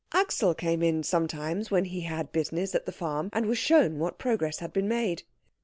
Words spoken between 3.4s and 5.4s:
was shown what progress had been made.